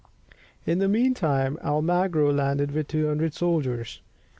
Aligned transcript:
In 0.65 0.79
the 0.79 0.87
meantime 0.89 1.59
Almagro 1.63 2.33
landed 2.33 2.71
with 2.71 2.87
200 2.87 3.35
soldiers. 3.35 4.01